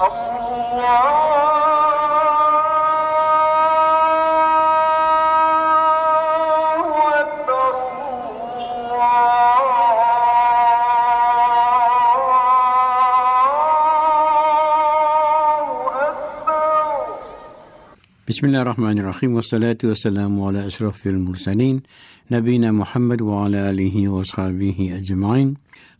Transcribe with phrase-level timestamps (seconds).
[0.00, 1.27] الله
[18.28, 21.82] بسم الله الرحمن الرحيم والصلاة والسلام على أشرف المرسلين
[22.30, 25.56] نبينا محمد وعلى آله وصحبه أجمعين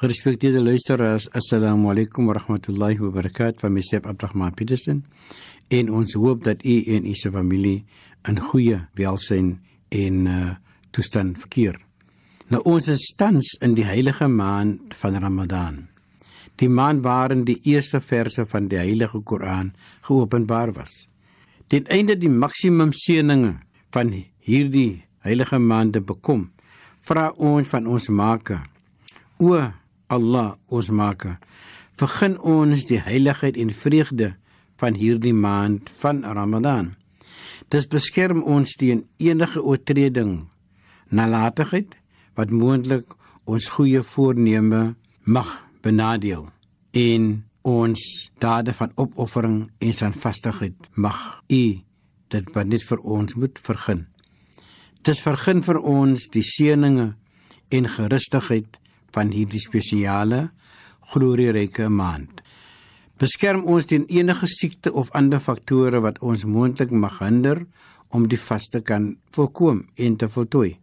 [0.00, 5.04] Gerespekteerde luisteraars, assalamu alaykum wa rahmatullahi wa barakatuh van myself Abdurrahman Petersen
[5.68, 7.84] en ons hoop dat u en u se familie
[8.28, 10.54] in goeie welsyn en uh,
[10.90, 11.78] toestand verkeer.
[12.48, 15.88] Nou ons is tans in die heilige maand van Ramadan.
[16.58, 21.08] Die maand waarin die eerste verse van die heilige Koran geopenbaar was.
[21.73, 23.55] Ten einde die maksimum seëninge
[23.95, 24.11] van
[24.45, 26.43] hierdie heilige maande bekom,
[27.01, 28.59] vra ons van ons Maker:
[29.41, 29.57] O
[30.05, 31.39] Allah, ons Maker,
[31.97, 34.27] vergun ons die heiligheid en vreugde
[34.77, 36.91] van hierdie maand van Ramadan.
[37.73, 40.43] Dis beskerm ons teen enige oortreding,
[41.09, 41.97] nalatigheid
[42.37, 43.17] wat moontlik
[43.49, 44.91] ons goeie voorneme
[45.25, 46.51] mag benadeel
[46.93, 47.31] en
[47.63, 47.99] ons
[48.43, 51.63] dade van opoffering en standvastigheid mag u
[52.33, 54.05] dit wat net vir ons moet vergun.
[55.03, 57.13] Dis vergun vir ons die seëninge
[57.73, 58.79] en gerustigheid
[59.15, 60.49] van hierdie spesiale
[61.13, 62.41] glorieryke maand.
[63.19, 67.65] Beskerm ons teen enige siekte of ander faktore wat ons moontlik mag hinder
[68.13, 70.73] om die vaste kan voorkom en te voltooi.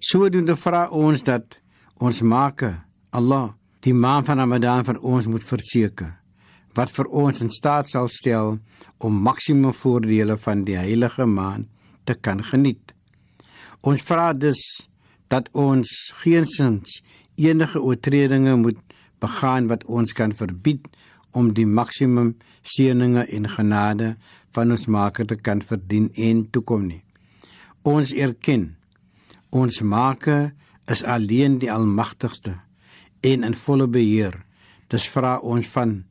[0.00, 1.58] Sodoende vra ons dat
[1.98, 2.76] ons Maker,
[3.10, 3.52] Allah,
[3.88, 6.10] die maand van Ramadan vir ons moet verseker
[6.76, 8.58] wat vir ons in staat sal stel
[9.06, 11.70] om maksimum voordele van die heilige maand
[12.06, 12.92] te kan geniet.
[13.80, 14.60] Ons vra dus
[15.32, 17.00] dat ons geensins
[17.40, 18.78] enige oortredinge moet
[19.24, 20.86] begaan wat ons kan verbied
[21.32, 22.34] om die maksimum
[22.76, 24.12] seëninge en genade
[24.54, 27.02] van ons Maker te kan verdien en toekom nie.
[27.88, 28.74] Ons erken
[29.48, 30.52] ons Maker
[30.92, 32.58] is alleen die almagtigste
[33.20, 34.34] en in volle beheer.
[34.88, 36.02] Dis vra ons van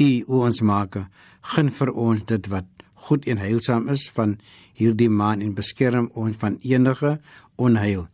[0.00, 1.08] U, o ons Maker,
[1.54, 2.68] gun vir ons dit wat
[3.06, 4.36] goed en heilsaam is van
[4.76, 7.18] hierdie maan en beskerm ons van enige
[7.56, 8.06] onheil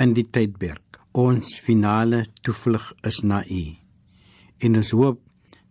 [0.00, 1.00] in die tydperk.
[1.12, 3.64] Ons finale toevlug is na U.
[4.64, 5.20] En ons hoop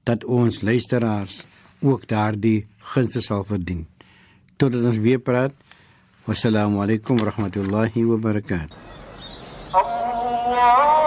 [0.07, 1.44] dat ons luisteraars
[1.83, 3.85] ook daardie gunste sal verdien.
[4.57, 5.56] Totdat ons weer praat.
[6.28, 8.78] Wassalamu alaykum wa rahmatullahi wa barakatuh.
[9.73, 11.02] Allah